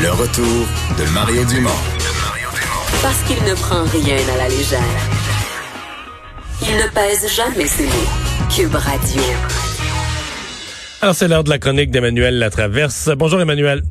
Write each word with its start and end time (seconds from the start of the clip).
Le 0.00 0.10
retour 0.10 0.44
de 0.96 1.12
Mario 1.12 1.44
Dumont. 1.46 1.70
Parce 3.02 3.20
qu'il 3.24 3.42
ne 3.42 3.54
prend 3.54 3.82
rien 3.82 4.16
à 4.32 4.36
la 4.36 4.48
légère. 4.48 4.78
Il 6.62 6.76
ne 6.76 6.88
pèse 6.94 7.26
jamais 7.34 7.66
ses 7.66 7.86
mots. 7.86 8.48
Cube 8.54 8.76
Radio. 8.76 9.20
Alors, 11.02 11.16
c'est 11.16 11.26
l'heure 11.26 11.42
de 11.42 11.50
la 11.50 11.58
chronique 11.58 11.90
d'Emmanuel 11.90 12.38
Latraverse. 12.38 13.10
Bonjour, 13.16 13.40
Emmanuel. 13.40 13.82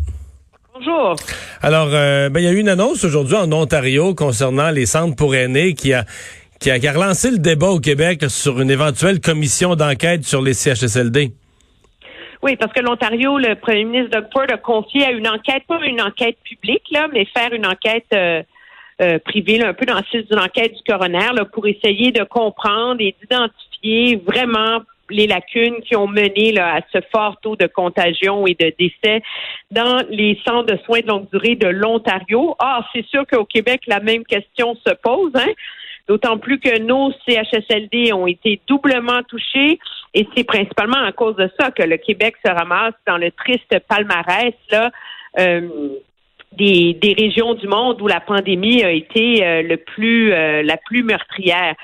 Bonjour. 0.73 1.17
Alors, 1.61 1.89
euh, 1.91 2.29
ben, 2.29 2.39
il 2.39 2.43
y 2.43 2.47
a 2.47 2.51
eu 2.51 2.59
une 2.59 2.69
annonce 2.69 3.03
aujourd'hui 3.03 3.35
en 3.35 3.51
Ontario 3.51 4.15
concernant 4.15 4.69
les 4.69 4.85
centres 4.85 5.17
pour 5.17 5.35
aînés 5.35 5.73
qui 5.73 5.91
a, 5.91 6.05
qui 6.61 6.71
a, 6.71 6.79
qui 6.79 6.87
a 6.87 6.93
relancé 6.93 7.31
le 7.31 7.39
débat 7.39 7.67
au 7.67 7.81
Québec 7.81 8.25
sur 8.29 8.61
une 8.61 8.71
éventuelle 8.71 9.19
commission 9.19 9.75
d'enquête 9.75 10.23
sur 10.23 10.41
les 10.41 10.53
CHSLD. 10.53 11.33
Oui, 12.43 12.55
parce 12.55 12.71
que 12.73 12.81
l'Ontario, 12.81 13.37
le 13.37 13.55
premier 13.55 13.83
ministre 13.85 14.11
Doug 14.11 14.27
Ford 14.31 14.45
a 14.49 14.57
confié 14.57 15.05
à 15.05 15.11
une 15.11 15.27
enquête, 15.27 15.63
pas 15.67 15.79
une 15.85 16.01
enquête 16.01 16.37
publique, 16.43 16.83
là, 16.91 17.07
mais 17.11 17.25
faire 17.25 17.53
une 17.53 17.65
enquête 17.65 18.05
euh, 18.13 18.43
euh, 19.01 19.19
privée, 19.19 19.57
là, 19.57 19.69
un 19.69 19.73
peu 19.73 19.85
dans 19.85 19.97
le 19.97 20.03
style 20.03 20.25
d'une 20.29 20.39
enquête 20.39 20.73
du 20.73 20.83
coroner, 20.87 21.33
là, 21.33 21.45
pour 21.45 21.67
essayer 21.67 22.11
de 22.11 22.23
comprendre 22.23 23.01
et 23.01 23.15
d'identifier 23.21 24.21
vraiment 24.25 24.81
les 25.09 25.27
lacunes 25.27 25.81
qui 25.81 25.95
ont 25.95 26.07
mené 26.07 26.51
là, 26.51 26.75
à 26.75 26.79
ce 26.91 26.99
fort 27.11 27.39
taux 27.41 27.55
de 27.55 27.67
contagion 27.67 28.45
et 28.45 28.55
de 28.55 28.73
décès 28.77 29.21
dans 29.71 30.03
les 30.09 30.39
centres 30.45 30.65
de 30.65 30.77
soins 30.83 30.99
de 30.99 31.07
longue 31.07 31.29
durée 31.31 31.55
de 31.55 31.67
l'Ontario. 31.67 32.55
Ah, 32.59 32.85
c'est 32.93 33.05
sûr 33.05 33.25
qu'au 33.25 33.45
Québec, 33.45 33.81
la 33.87 33.99
même 33.99 34.25
question 34.25 34.75
se 34.75 34.93
pose. 34.95 35.31
Hein? 35.35 35.51
D'autant 36.07 36.37
plus 36.37 36.59
que 36.59 36.79
nos 36.79 37.11
CHSLD 37.27 38.13
ont 38.13 38.27
été 38.27 38.61
doublement 38.67 39.21
touchés 39.27 39.79
et 40.13 40.27
c'est 40.35 40.45
principalement 40.45 41.03
à 41.03 41.11
cause 41.11 41.35
de 41.35 41.49
ça 41.59 41.71
que 41.71 41.83
le 41.83 41.97
Québec 41.97 42.35
se 42.45 42.51
ramasse 42.51 42.93
dans 43.05 43.17
le 43.17 43.31
triste 43.31 43.77
palmarès 43.87 44.53
euh, 45.37 45.61
des, 46.53 46.93
des, 46.93 47.13
régions 47.13 47.53
du 47.53 47.67
monde 47.67 48.01
où 48.01 48.07
la 48.07 48.21
pandémie 48.21 48.83
a 48.83 48.91
été 48.91 49.45
euh, 49.45 49.61
le 49.61 49.77
plus 49.77 50.33
euh, 50.33 50.63
la 50.63 50.77
plus 50.77 51.03
meurtrière. 51.03 51.75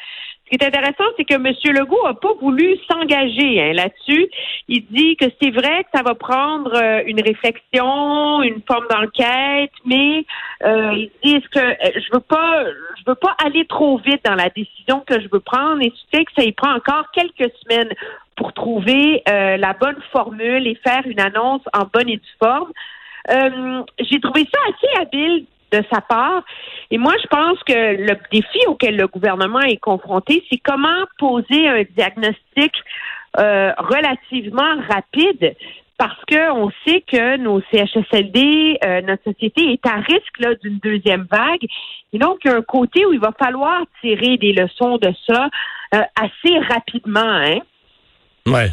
Ce 0.45 0.49
qui 0.49 0.63
est 0.63 0.67
intéressant, 0.67 1.05
c'est 1.15 1.23
que 1.23 1.35
M. 1.35 1.53
Legault 1.73 2.05
n'a 2.05 2.13
pas 2.15 2.33
voulu 2.41 2.75
s'engager 2.89 3.61
hein, 3.61 3.73
là-dessus. 3.73 4.29
Il 4.67 4.85
dit 4.87 5.15
que 5.15 5.25
c'est 5.41 5.51
vrai 5.51 5.83
que 5.85 5.89
ça 5.95 6.03
va 6.03 6.15
prendre 6.15 6.73
euh, 6.75 7.01
une 7.05 7.21
réflexion, 7.21 8.41
une 8.43 8.61
forme 8.67 8.85
d'enquête, 8.89 9.71
mais 9.85 10.25
euh, 10.63 10.95
il 10.95 11.11
dit 11.23 11.41
que 11.49 11.59
euh, 11.59 11.91
je 11.95 12.13
veux 12.13 12.19
pas, 12.19 12.65
je 12.97 13.03
veux 13.07 13.15
pas 13.15 13.35
aller 13.43 13.65
trop 13.65 13.97
vite 13.99 14.23
dans 14.25 14.35
la 14.35 14.49
décision 14.49 14.99
que 15.07 15.21
je 15.21 15.29
veux 15.31 15.39
prendre, 15.39 15.81
et 15.81 15.91
tu 15.91 16.01
sais 16.13 16.25
que 16.25 16.31
ça 16.37 16.43
y 16.43 16.51
prend 16.51 16.73
encore 16.75 17.05
quelques 17.13 17.51
semaines 17.63 17.93
pour 18.35 18.51
trouver 18.51 19.21
la 19.27 19.73
bonne 19.73 20.01
formule 20.11 20.67
et 20.67 20.75
faire 20.75 21.03
une 21.05 21.19
annonce 21.19 21.61
en 21.71 21.83
bonne 21.93 22.09
et 22.09 22.17
due 22.17 22.37
forme. 22.39 22.71
J'ai 23.29 24.19
trouvé 24.19 24.47
ça 24.51 24.59
assez 24.69 25.01
habile 25.01 25.45
de 25.73 25.83
sa 25.91 26.01
part. 26.01 26.43
Et 26.91 26.97
moi, 26.97 27.13
je 27.21 27.27
pense 27.27 27.57
que 27.63 27.73
le 27.73 28.15
défi 28.31 28.59
auquel 28.67 28.95
le 28.95 29.07
gouvernement 29.07 29.61
est 29.61 29.77
confronté, 29.77 30.43
c'est 30.49 30.59
comment 30.59 31.03
poser 31.17 31.67
un 31.67 31.83
diagnostic 31.97 32.71
euh, 33.39 33.71
relativement 33.77 34.75
rapide 34.89 35.55
parce 35.97 36.19
qu'on 36.25 36.71
sait 36.85 37.01
que 37.01 37.37
nos 37.37 37.61
CHSLD, 37.71 38.77
euh, 38.83 39.01
notre 39.01 39.23
société 39.23 39.73
est 39.73 39.85
à 39.85 39.95
risque 39.97 40.61
d'une 40.61 40.79
deuxième 40.79 41.27
vague. 41.31 41.65
Et 42.11 42.17
donc, 42.17 42.39
il 42.43 42.51
y 42.51 42.53
a 42.53 42.57
un 42.57 42.61
côté 42.61 43.05
où 43.05 43.13
il 43.13 43.19
va 43.19 43.31
falloir 43.37 43.81
tirer 44.01 44.37
des 44.37 44.53
leçons 44.53 44.97
de 44.97 45.13
ça 45.27 45.49
euh, 45.95 46.01
assez 46.15 46.59
rapidement. 46.69 47.21
Hein? 47.21 47.59
Ouais. 48.47 48.69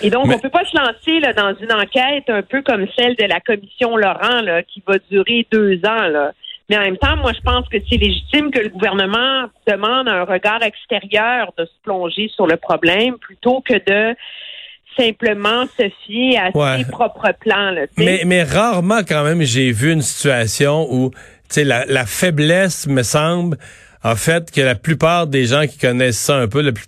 Et 0.00 0.10
donc, 0.10 0.26
on 0.26 0.32
on 0.32 0.38
peut 0.38 0.50
pas 0.50 0.64
se 0.64 0.76
lancer 0.76 1.20
là, 1.20 1.32
dans 1.32 1.54
une 1.60 1.72
enquête 1.72 2.28
un 2.28 2.42
peu 2.42 2.62
comme 2.62 2.86
celle 2.96 3.14
de 3.16 3.24
la 3.24 3.40
commission 3.40 3.96
Laurent, 3.96 4.40
là, 4.42 4.62
qui 4.62 4.82
va 4.86 4.94
durer 5.10 5.46
deux 5.50 5.80
ans. 5.84 6.08
Là. 6.08 6.32
Mais 6.68 6.78
en 6.78 6.80
même 6.80 6.96
temps, 6.96 7.16
moi, 7.16 7.32
je 7.32 7.40
pense 7.40 7.68
que 7.68 7.78
c'est 7.88 7.96
légitime 7.96 8.50
que 8.50 8.60
le 8.60 8.70
gouvernement 8.70 9.46
demande 9.66 10.08
un 10.08 10.24
regard 10.24 10.62
extérieur 10.62 11.52
de 11.58 11.66
se 11.66 11.72
plonger 11.82 12.30
sur 12.34 12.46
le 12.46 12.56
problème 12.56 13.18
plutôt 13.18 13.60
que 13.60 13.74
de 13.74 14.16
simplement 14.96 15.64
se 15.78 15.90
fier 16.04 16.38
à 16.38 16.78
ses 16.78 16.84
propres 16.90 17.32
plans. 17.40 17.70
Là, 17.70 17.82
mais, 17.96 18.22
mais 18.26 18.42
rarement, 18.42 19.00
quand 19.06 19.24
même, 19.24 19.42
j'ai 19.42 19.72
vu 19.72 19.92
une 19.92 20.02
situation 20.02 20.86
où 20.90 21.10
la, 21.56 21.84
la 21.86 22.06
faiblesse, 22.06 22.86
me 22.86 23.02
semble, 23.02 23.56
a 24.02 24.16
fait 24.16 24.50
que 24.50 24.60
la 24.60 24.74
plupart 24.74 25.26
des 25.26 25.46
gens 25.46 25.66
qui 25.66 25.78
connaissent 25.78 26.18
ça 26.18 26.36
un 26.36 26.48
peu, 26.48 26.62
le 26.62 26.72
plus 26.72 26.86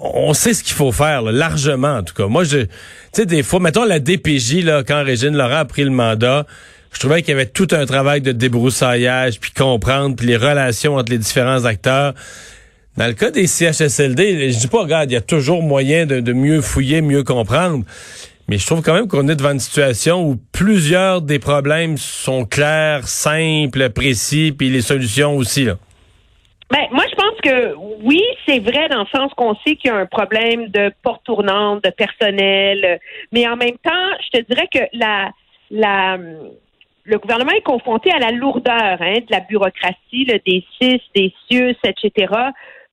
on 0.00 0.34
sait 0.34 0.54
ce 0.54 0.62
qu'il 0.62 0.74
faut 0.74 0.92
faire, 0.92 1.22
largement 1.22 1.96
en 1.96 2.02
tout 2.02 2.14
cas. 2.14 2.26
Moi, 2.26 2.44
je, 2.44 2.58
tu 2.58 2.68
sais, 3.12 3.26
des 3.26 3.42
fois, 3.42 3.60
mettons 3.60 3.84
la 3.84 4.00
DPJ, 4.00 4.64
là, 4.64 4.82
quand 4.82 5.04
Régine 5.04 5.36
Laurent 5.36 5.58
a 5.58 5.64
pris 5.64 5.84
le 5.84 5.90
mandat, 5.90 6.46
je 6.92 7.00
trouvais 7.00 7.22
qu'il 7.22 7.30
y 7.30 7.34
avait 7.34 7.46
tout 7.46 7.68
un 7.72 7.86
travail 7.86 8.20
de 8.20 8.32
débroussaillage, 8.32 9.40
puis 9.40 9.52
comprendre, 9.52 10.16
puis 10.16 10.26
les 10.26 10.36
relations 10.36 10.96
entre 10.96 11.12
les 11.12 11.18
différents 11.18 11.64
acteurs. 11.64 12.14
Dans 12.96 13.06
le 13.06 13.12
cas 13.12 13.30
des 13.30 13.46
CHSLD, 13.46 14.50
je 14.50 14.58
dis 14.58 14.66
pas, 14.66 14.82
regarde, 14.82 15.10
il 15.10 15.14
y 15.14 15.16
a 15.16 15.20
toujours 15.20 15.62
moyen 15.62 16.06
de, 16.06 16.32
mieux 16.32 16.60
fouiller, 16.60 17.00
mieux 17.00 17.22
comprendre. 17.22 17.84
Mais 18.48 18.58
je 18.58 18.66
trouve 18.66 18.82
quand 18.82 18.94
même 18.94 19.06
qu'on 19.06 19.28
est 19.28 19.36
devant 19.36 19.52
une 19.52 19.60
situation 19.60 20.26
où 20.26 20.36
plusieurs 20.52 21.20
des 21.20 21.38
problèmes 21.38 21.98
sont 21.98 22.44
clairs, 22.44 23.06
simples, 23.06 23.90
précis, 23.90 24.52
puis 24.56 24.70
les 24.70 24.80
solutions 24.80 25.36
aussi. 25.36 25.64
Là. 25.64 25.76
Ben, 26.70 26.80
moi, 26.92 27.04
que 27.42 27.74
oui, 28.02 28.22
c'est 28.46 28.58
vrai 28.58 28.88
dans 28.88 29.00
le 29.00 29.06
sens 29.06 29.32
qu'on 29.34 29.54
sait 29.56 29.76
qu'il 29.76 29.90
y 29.90 29.94
a 29.94 29.96
un 29.96 30.06
problème 30.06 30.68
de 30.68 30.92
porte 31.02 31.24
tournante, 31.24 31.84
de 31.84 31.90
personnel, 31.90 33.00
mais 33.32 33.46
en 33.48 33.56
même 33.56 33.78
temps, 33.82 34.10
je 34.20 34.38
te 34.38 34.44
dirais 34.44 34.68
que 34.72 34.80
le 35.70 37.18
gouvernement 37.18 37.52
est 37.52 37.62
confronté 37.62 38.10
à 38.12 38.18
la 38.18 38.30
lourdeur 38.30 38.98
hein, 39.00 39.14
de 39.14 39.30
la 39.30 39.40
bureaucratie, 39.40 40.24
le 40.24 40.38
des 40.46 40.64
CIS, 40.78 41.02
des 41.14 41.34
CIUS, 41.48 41.76
etc. 41.84 42.34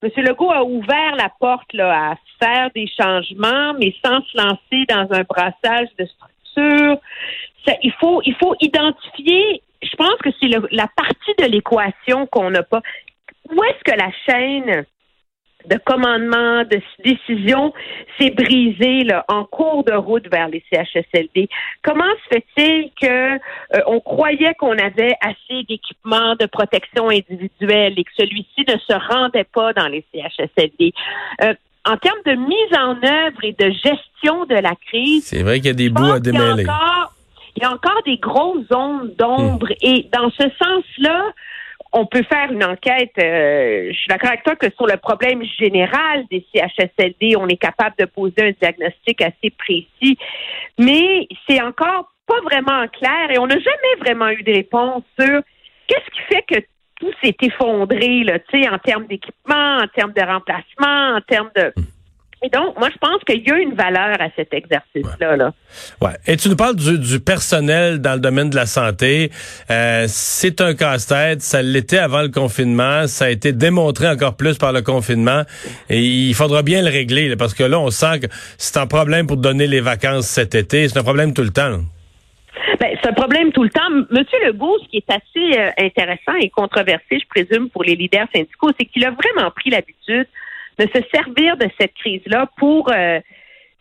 M. 0.02 0.10
Legault 0.18 0.52
a 0.52 0.64
ouvert 0.64 1.16
la 1.16 1.30
porte 1.40 1.74
là, 1.74 2.12
à 2.12 2.16
faire 2.40 2.70
des 2.76 2.88
changements, 2.88 3.74
mais 3.80 3.94
sans 4.04 4.22
se 4.22 4.38
lancer 4.38 4.86
dans 4.88 5.08
un 5.12 5.24
brassage 5.24 5.88
de 5.98 6.06
structure. 6.06 6.98
il 7.82 7.94
faut, 8.00 8.22
il 8.26 8.36
faut 8.36 8.56
identifier. 8.62 9.62
Je 9.82 9.96
pense 9.96 10.16
que 10.24 10.30
c'est 10.40 10.48
la 10.48 10.88
partie 10.96 11.36
de 11.38 11.46
l'équation 11.46 12.26
qu'on 12.28 12.50
n'a 12.50 12.64
pas 12.64 12.82
où 13.50 13.64
est-ce 13.64 13.92
que 13.92 13.98
la 13.98 14.12
chaîne 14.26 14.86
de 15.70 15.80
commandement, 15.84 16.64
de 16.64 16.82
décision 17.04 17.74
s'est 18.20 18.32
brisée 18.32 19.04
là, 19.04 19.26
en 19.28 19.46
cours 19.46 19.84
de 19.84 19.94
route 19.94 20.28
vers 20.30 20.48
les 20.48 20.64
CHSLD. 20.72 21.50
Comment 21.84 22.04
se 22.04 22.36
fait-il 22.36 22.92
que 23.02 23.36
euh, 23.36 23.82
on 23.88 24.00
croyait 24.00 24.54
qu'on 24.56 24.78
avait 24.78 25.16
assez 25.22 25.64
d'équipements 25.68 26.36
de 26.40 26.46
protection 26.46 27.10
individuelle 27.10 27.94
et 27.98 28.04
que 28.04 28.12
celui-ci 28.18 28.66
ne 28.68 28.78
se 28.78 29.14
rendait 29.14 29.46
pas 29.46 29.74
dans 29.74 29.88
les 29.88 30.06
CHSLD? 30.14 30.94
Euh, 31.44 31.54
en 31.88 31.98
termes 31.98 32.22
de 32.26 32.34
mise 32.34 32.78
en 32.78 32.96
œuvre 33.04 33.44
et 33.44 33.54
de 33.54 33.72
gestion 33.72 34.46
de 34.46 34.56
la 34.56 34.74
crise, 34.88 35.26
c'est 35.26 35.44
vrai 35.44 35.58
qu'il 35.58 35.68
y 35.68 35.70
a 35.70 35.74
des 35.74 35.90
bouts 35.90 36.14
à 36.14 36.20
démêler. 36.20 36.66
Il 37.58 37.64
y 37.64 37.66
a 37.66 37.72
encore 37.72 38.02
des 38.06 38.18
grosses 38.18 38.68
zones 38.68 39.14
d'ombre 39.18 39.68
hmm. 39.68 39.76
et 39.82 40.10
dans 40.12 40.30
ce 40.32 40.44
sens-là, 40.62 41.32
on 41.96 42.06
peut 42.06 42.24
faire 42.24 42.52
une 42.52 42.64
enquête. 42.64 43.14
Euh, 43.18 43.88
je 43.88 43.98
suis 43.98 44.10
d'accord 44.10 44.30
avec 44.30 44.44
toi 44.44 44.56
que 44.58 44.68
sur 44.76 44.86
le 44.86 44.98
problème 44.98 45.42
général 45.44 46.26
des 46.30 46.46
CHSLD, 46.54 47.38
on 47.38 47.48
est 47.48 47.58
capable 47.58 47.96
de 47.98 48.06
poser 48.06 48.36
un 48.40 48.52
diagnostic 48.52 49.22
assez 49.22 49.50
précis, 49.58 50.18
mais 50.78 51.28
c'est 51.48 51.62
encore 51.62 52.12
pas 52.28 52.42
vraiment 52.42 52.86
clair 52.90 53.32
et 53.32 53.40
on 53.40 53.48
n'a 53.48 53.58
jamais 53.58 53.96
vraiment 54.00 54.30
eu 54.30 54.44
de 54.44 54.52
réponse 54.52 55.04
sur 55.18 55.42
qu'est-ce 55.88 56.12
qui 56.12 56.22
fait 56.34 56.44
que 56.48 56.66
tout 57.00 57.12
s'est 57.24 57.36
effondré, 57.42 58.24
là, 58.24 58.40
en 58.72 58.80
termes 58.80 59.06
d'équipement, 59.08 59.78
en 59.78 59.88
termes 59.88 60.14
de 60.14 60.22
remplacement, 60.22 61.18
en 61.18 61.22
termes 61.22 61.52
de 61.56 61.74
hmm. 61.76 61.95
Et 62.46 62.50
donc, 62.50 62.78
moi, 62.78 62.90
je 62.94 62.98
pense 63.00 63.24
qu'il 63.24 63.44
y 63.44 63.52
a 63.52 63.58
une 63.58 63.74
valeur 63.74 64.22
à 64.22 64.28
cet 64.36 64.54
exercice-là. 64.54 65.36
Là. 65.36 65.52
Ouais. 66.00 66.12
Et 66.28 66.38
tu 66.38 66.48
nous 66.48 66.56
parles 66.56 66.76
du, 66.76 67.20
personnel 67.20 68.00
dans 68.00 68.14
le 68.14 68.20
domaine 68.20 68.52
de 68.52 68.56
la 68.56 68.68
santé. 68.68 69.32
Euh, 69.72 70.06
c'est 70.08 70.62
un 70.62 70.76
casse-tête. 70.76 71.42
Ça 71.42 71.64
l'était 71.64 71.98
avant 71.98 72.22
le 72.22 72.30
confinement. 72.30 73.08
Ça 73.08 73.26
a 73.26 73.30
été 73.30 73.52
démontré 73.52 74.08
encore 74.08 74.38
plus 74.38 74.60
par 74.60 74.74
le 74.74 74.84
confinement. 74.84 75.42
Et 75.90 76.04
il 76.04 76.36
faudra 76.36 76.62
bien 76.62 76.84
le 76.84 76.90
régler, 76.90 77.36
parce 77.36 77.56
que 77.56 77.64
là, 77.64 77.80
on 77.80 77.90
sent 77.90 78.20
que 78.20 78.28
c'est 78.60 78.78
un 78.78 78.86
problème 78.86 79.26
pour 79.26 79.38
donner 79.38 79.66
les 79.66 79.82
vacances 79.82 80.28
cet 80.28 80.54
été. 80.54 80.88
C'est 80.88 81.00
un 81.00 81.04
problème 81.04 81.34
tout 81.34 81.42
le 81.42 81.50
temps. 81.50 81.80
Ben, 82.80 82.96
c'est 83.02 83.10
un 83.10 83.14
problème 83.14 83.52
tout 83.54 83.64
le 83.64 83.72
temps. 83.72 83.90
Monsieur 84.12 84.38
Legault, 84.46 84.78
ce 84.84 84.90
qui 84.90 84.98
est 84.98 85.10
assez 85.10 85.60
euh, 85.60 85.72
intéressant 85.80 86.36
et 86.40 86.50
controversé, 86.50 87.18
je 87.20 87.28
présume, 87.28 87.72
pour 87.72 87.84
les 87.84 87.96
leaders 87.96 88.28
syndicaux, 88.32 88.70
c'est 88.80 88.86
qu'il 88.86 89.04
a 89.04 89.10
vraiment 89.10 89.50
pris 89.50 89.72
l'habitude 89.72 90.28
de 90.78 90.88
se 90.94 91.02
servir 91.14 91.58
de 91.58 91.68
cette 91.80 91.94
crise-là 91.94 92.50
pour 92.58 92.92
euh, 92.92 93.20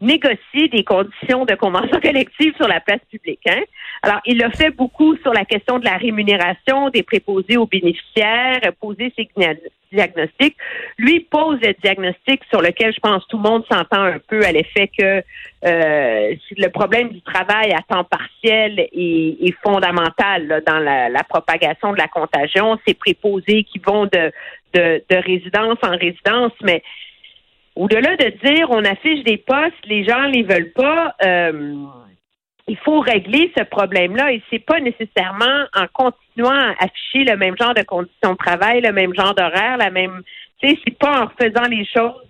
négocier 0.01 0.69
des 0.69 0.85
conditions 0.85 1.45
de 1.45 1.55
convention 1.55 2.01
collective 2.03 2.55
sur 2.57 2.69
la 2.69 2.81
place 2.81 3.01
publique. 3.11 3.47
Hein? 3.47 3.63
Alors, 4.03 4.21
il 4.27 4.43
a 4.43 4.51
fait 4.51 4.71
beaucoup 4.71 5.17
sur 5.19 5.33
la 5.33 5.45
question 5.45 5.79
de 5.79 5.85
la 5.85 5.97
rémunération 5.97 6.91
des 6.91 7.03
préposés 7.03 7.57
aux 7.57 7.67
bénéficiaires, 7.67 8.61
poser 8.81 9.13
ses 9.17 9.27
diagnostic. 9.95 10.57
Lui 10.99 11.21
pose 11.21 11.59
le 11.63 11.75
diagnostic 11.83 12.43
sur 12.51 12.61
lequel 12.61 12.93
je 12.93 13.01
pense 13.01 13.27
tout 13.29 13.37
le 13.37 13.49
monde 13.49 13.65
s'entend 13.71 14.03
un 14.03 14.19
peu 14.19 14.45
à 14.45 14.53
l'effet 14.53 14.89
que 14.89 15.23
euh, 15.65 16.35
le 16.57 16.69
problème 16.69 17.09
du 17.09 17.23
travail 17.23 17.73
à 17.73 17.81
temps 17.89 18.05
partiel 18.05 18.89
est, 18.93 19.55
fondamental 19.63 20.63
dans 20.67 20.79
la, 20.79 21.25
propagation 21.29 21.93
de 21.93 21.99
la 21.99 22.09
contagion. 22.09 22.79
Ces 22.87 22.95
préposés 22.95 23.65
qui 23.65 23.79
vont 23.79 24.05
de, 24.05 24.33
de, 24.75 25.03
de 25.09 25.17
résidence 25.17 25.79
en 25.83 25.97
résidence, 25.97 26.53
mais 26.63 26.83
au-delà 27.77 28.17
de 28.17 28.29
dire 28.45 28.69
on 28.71 28.85
affiche 28.85 29.25
des 29.25 29.39
postes, 29.39 29.87
les 29.87 30.05
gens 30.05 30.25
les 30.25 30.43
veulent 30.43 30.73
pas. 30.73 31.15
Euh, 31.25 31.75
il 32.67 32.79
faut 32.79 33.01
régler 33.01 33.53
ce 33.57 33.63
problème-là 33.63 34.33
et 34.33 34.43
c'est 34.51 34.65
pas 34.65 34.81
nécessairement 34.81 35.65
en 35.75 35.87
continuant 35.93 36.51
à 36.51 36.85
afficher 36.85 37.25
le 37.25 37.37
même 37.37 37.57
genre 37.61 37.75
de 37.75 37.83
conditions 37.83 38.33
de 38.33 38.37
travail, 38.37 38.81
le 38.81 38.93
même 38.93 39.15
genre 39.15 39.35
d'horaire, 39.35 39.77
la 39.77 39.91
même. 39.91 40.23
Tu 40.61 40.69
sais, 40.69 40.79
c'est 40.85 40.99
pas 40.99 41.25
en 41.25 41.29
faisant 41.39 41.69
les 41.69 41.85
choses. 41.85 42.23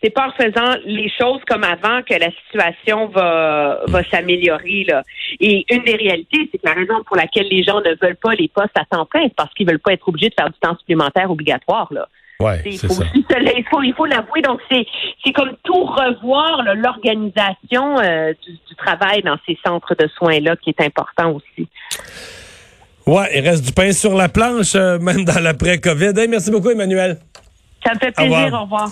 C'est 0.00 0.10
pas 0.10 0.28
en 0.28 0.32
faisant 0.32 0.78
les 0.84 1.10
choses 1.10 1.40
comme 1.48 1.64
avant 1.64 2.02
que 2.02 2.14
la 2.14 2.30
situation 2.30 3.06
va, 3.08 3.80
va 3.88 4.04
s'améliorer. 4.04 4.84
Là. 4.86 5.02
Et 5.40 5.64
une 5.68 5.82
des 5.82 5.96
réalités, 5.96 6.48
c'est 6.52 6.58
que 6.58 6.66
la 6.66 6.74
raison 6.74 7.02
pour 7.04 7.16
laquelle 7.16 7.48
les 7.50 7.64
gens 7.64 7.80
ne 7.80 7.96
veulent 8.00 8.14
pas 8.22 8.34
les 8.34 8.46
postes 8.46 8.78
à 8.78 8.84
temps 8.84 9.06
plein, 9.06 9.22
c'est 9.24 9.34
parce 9.34 9.52
qu'ils 9.54 9.66
veulent 9.66 9.80
pas 9.80 9.94
être 9.94 10.08
obligés 10.08 10.28
de 10.28 10.34
faire 10.38 10.50
du 10.50 10.58
temps 10.60 10.78
supplémentaire 10.78 11.28
obligatoire. 11.28 11.92
Là. 11.92 12.08
Ouais, 12.40 12.62
il, 12.66 12.78
faut, 12.78 13.02
il 13.14 13.64
faut, 13.68 13.82
il 13.82 13.94
faut 13.94 14.06
l'avouer. 14.06 14.42
Donc, 14.42 14.60
c'est, 14.70 14.86
c'est 15.24 15.32
comme 15.32 15.56
tout 15.64 15.84
revoir 15.84 16.62
l'organisation 16.76 17.98
euh, 17.98 18.32
du, 18.46 18.76
travail 18.76 19.22
dans 19.22 19.36
ces 19.44 19.58
centres 19.66 19.96
de 19.96 20.08
soins-là 20.16 20.54
qui 20.62 20.70
est 20.70 20.80
important 20.80 21.32
aussi. 21.32 21.68
Ouais, 23.04 23.28
il 23.34 23.40
reste 23.40 23.64
du 23.64 23.72
pain 23.72 23.90
sur 23.90 24.14
la 24.14 24.28
planche, 24.28 24.76
euh, 24.76 25.00
même 25.00 25.24
dans 25.24 25.42
l'après-COVID. 25.42 26.12
merci 26.28 26.52
beaucoup, 26.52 26.70
Emmanuel. 26.70 27.18
Ça 27.84 27.94
me 27.94 27.98
fait 27.98 28.12
plaisir. 28.12 28.52
Au 28.54 28.62
revoir. 28.62 28.88